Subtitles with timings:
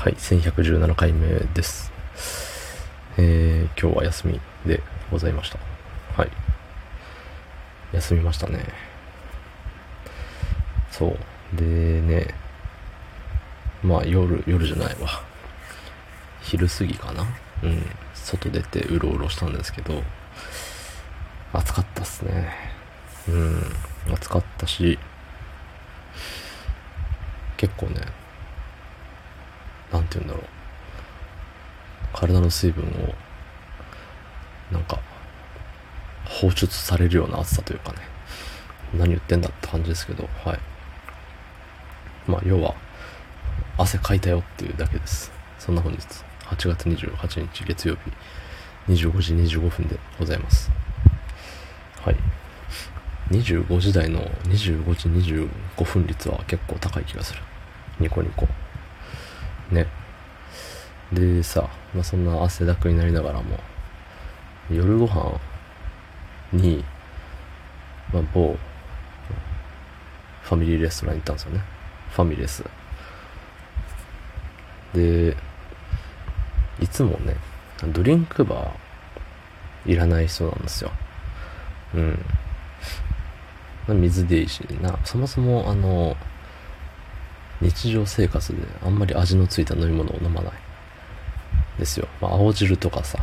[0.00, 1.92] はい、1117回目です。
[3.18, 5.58] えー、今日は休みでございました。
[6.16, 6.30] はい。
[7.92, 8.64] 休みましたね。
[10.90, 11.18] そう。
[11.54, 11.66] で
[12.00, 12.34] ね、
[13.82, 15.22] まあ夜、夜じゃないわ。
[16.40, 17.26] 昼過ぎかな
[17.62, 17.82] うん。
[18.14, 20.02] 外出てうろうろしたんですけど、
[21.52, 22.54] 暑かったっすね。
[23.28, 23.62] うん。
[24.14, 24.98] 暑かったし、
[27.58, 28.00] 結構ね、
[29.92, 30.44] なんて言うんだろう。
[32.12, 33.14] 体の水分を、
[34.72, 35.00] なんか、
[36.24, 37.98] 放出されるような暑さというかね。
[38.94, 40.58] 何言ってんだって感じですけど、はい。
[42.26, 42.74] まあ、要は、
[43.78, 45.32] 汗かいたよっていうだけです。
[45.58, 45.98] そんな本日、
[46.46, 47.96] 8月28日月曜
[48.86, 50.70] 日、25時25分でございます。
[52.00, 52.16] はい。
[53.30, 57.40] 25時台の25時25分率は結構高い気がする。
[58.00, 58.48] ニコニコ。
[59.70, 59.86] ね。
[61.12, 63.58] でさ、まあ、そんな汗だくになりながらも、
[64.70, 65.40] 夜ご飯
[66.52, 66.84] に、
[68.12, 68.56] まあ、某、
[70.42, 71.62] ファミリーレストラン行ったんですよね。
[72.10, 72.64] ファミレス。
[74.94, 75.36] で、
[76.80, 77.36] いつもね、
[77.92, 80.90] ドリンクバーいらない人なんですよ。
[81.94, 82.24] うん。
[83.86, 86.16] まあ水でいいし、な、そもそもあの、
[87.60, 90.52] 日常生活であんまり味のついた飲み物を飲まない。
[91.78, 92.06] ですよ。
[92.20, 93.18] まあ、青汁とかさ、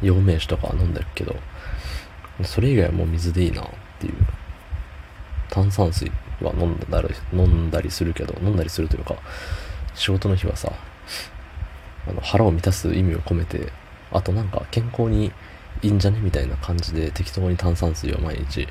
[0.00, 1.36] 陽明酒とかは飲んでるけど、
[2.44, 3.66] それ以外はもう水でいいなっ
[4.00, 4.14] ていう。
[5.50, 9.16] 炭酸水は飲んだり、飲んだりするけど、飲んだりするというか、
[9.94, 10.72] 仕事の日はさ、
[12.08, 13.72] あの腹を満たす意味を込めて、
[14.10, 15.32] あとなんか健康に
[15.82, 18.66] いいんじゃねみたいな感じで適当に炭酸水を毎日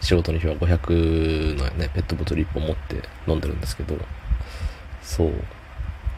[0.00, 3.96] 仕事の日は500のね、ペットボトル1本持って飲んでるんですけど、
[5.02, 5.32] そう、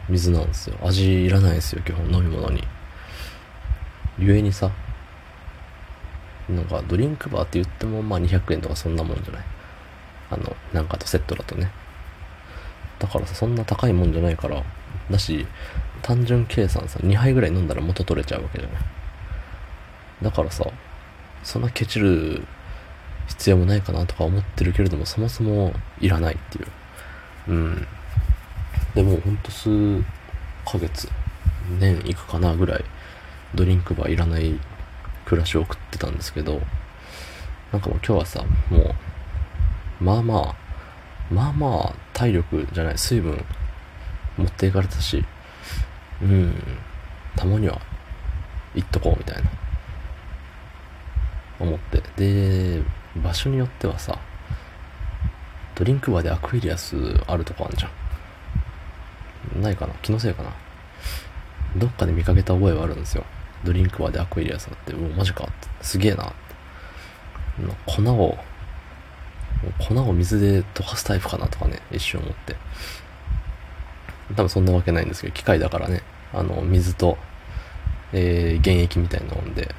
[0.09, 0.77] 水なんですよ。
[0.81, 2.63] 味いらないですよ、基本飲み物に。
[4.17, 4.71] ゆえにさ、
[6.49, 9.43] なんかドリンクバーって言ってもまあ200円とかそんなもんじゃない。
[10.31, 11.71] あの、なんかとセットだとね。
[12.99, 14.63] だからさ、そんな高いもんじゃないから、
[15.11, 15.45] だし、
[16.01, 18.81] 単純計算さ、2杯ぐらい飲んだら元取れちゃうわけじゃない。
[20.21, 20.65] だからさ、
[21.43, 22.43] そんなケチる
[23.27, 26.67] 必要もないかなとか思ってるけれども、そもそもいらないっていう。
[27.47, 27.87] うん。
[28.95, 30.01] でもほんと数
[30.65, 31.09] ヶ月、
[31.79, 32.85] 年いくかなぐらい、
[33.55, 34.59] ドリンクバーいらない
[35.25, 36.61] 暮らしを送ってたんですけど、
[37.71, 38.95] なんかもう今日はさ、も
[39.99, 40.55] う、まあまあ、
[41.31, 43.43] まあまあ体力じゃない、水分
[44.37, 45.23] 持っていかれたし、
[46.21, 46.53] うん、
[47.35, 47.81] たまには
[48.75, 49.49] 行っとこうみたいな、
[51.59, 52.01] 思って。
[52.17, 52.81] で、
[53.17, 54.17] 場所によってはさ、
[55.75, 56.95] ドリンクバーでアクエリアス
[57.27, 57.89] あるとこあるじゃ
[59.57, 59.61] ん。
[59.61, 59.93] ないかな？
[60.01, 60.51] 気のせいかな？
[61.75, 63.23] どっかで見かけた覚えはあるんですよ。
[63.63, 65.47] ドリンクバーでアクエリアスあって、うわ、マジか。
[65.81, 66.33] すげえな。
[67.85, 68.37] 粉を、
[69.79, 72.55] 粉を水で溶かすタイプかなとかね、一瞬思って。
[74.35, 76.01] 多分そんなわけないんですけど、機械だからね、
[76.33, 77.17] あの、水と、
[78.11, 79.73] えー、原液みたいなもんで、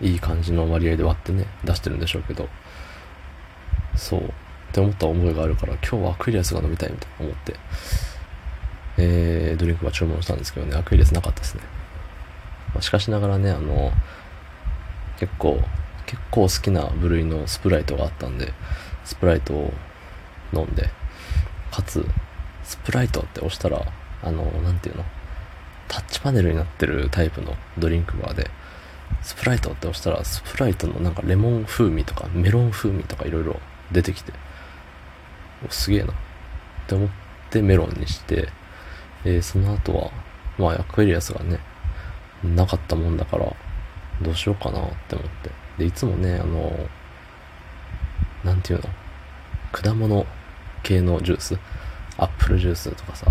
[0.00, 2.48] いい感じの割合で割ってね、出してるんでしょうけど、
[3.96, 4.26] そう、っ
[4.72, 7.54] て思った思いがあるから、今日はアクエリアスが飲みたいみたいな思って、
[8.96, 11.62] えー、ドリンクバー注文したんですけどね、アクエリアスなかったですね。
[12.74, 13.92] まあ、しかしながらね、あの、
[15.18, 15.62] 結構、
[16.06, 18.52] 結構好きな部類のスプライトがあったんで、
[19.04, 19.72] スプライトを
[20.52, 20.90] 飲んで、
[21.70, 22.04] かつ、
[22.64, 23.80] スプライトって押したら、
[24.22, 25.04] あの、なんていうの、
[25.88, 28.50] タッチパネルになってるタイプのドリンクバーで、
[29.24, 33.58] スプライトって押したら、スプライトのなんかレモン風味とかメロン風味とかいろいろ
[33.90, 34.32] 出てきて、
[35.70, 36.16] すげえなっ
[36.86, 37.08] て思っ
[37.48, 38.48] てメロンにして、
[39.24, 40.10] えーその後は、
[40.58, 41.58] まあアクエリアスがね、
[42.44, 43.50] なかったもんだから、
[44.20, 45.50] どうしようかなって思って。
[45.78, 46.70] で、いつもね、あの、
[48.44, 48.88] なんていうの、
[49.72, 50.26] 果物
[50.82, 51.58] 系のジュース、
[52.18, 53.26] アップルジュースとかさ、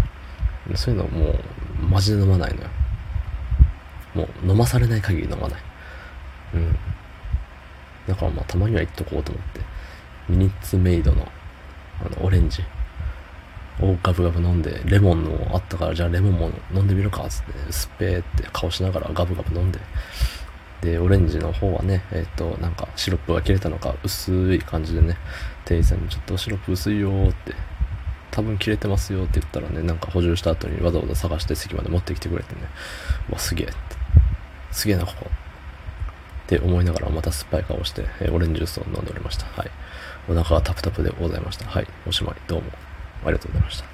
[0.74, 1.40] そういうのもう、
[1.84, 2.70] マジで飲まないのよ。
[4.16, 5.62] もう、飲まされない限り飲まない。
[6.54, 6.76] うん。
[8.08, 9.62] だからまあ、たまには行っとこうと思って、
[10.30, 11.28] ミニッツメイドの、
[12.02, 12.62] あの、オレンジ
[13.82, 19.80] をガブガブ飲んで、レモンのあったから、じゃあレモンも飲んでみるか、つって、すっぺーって顔しながらガブガブ飲んで、
[20.82, 25.18] で、オレンジの方はね、えっ、と、なんか、シロップが切れたのか、薄い感じでね、
[25.64, 27.54] 店員さんにちょっとシロップ薄いよーって、
[28.32, 32.62] 多分切れてますよって言ったらね、なんか補充した後にわざわざ探して席まで持ってきてくれてね、
[33.30, 33.76] うわ、すげえって。
[34.72, 35.28] すげえな、ここ。
[36.58, 39.46] って思いながらまた酸っぱい顔して、えーオレンジジュースを飲んでおりました。
[39.46, 39.72] はい。
[40.30, 41.66] お腹がタプタプでございました。
[41.68, 41.88] はい。
[42.08, 42.36] おしまい。
[42.48, 42.72] どうも。
[43.26, 43.93] ありがとうございました。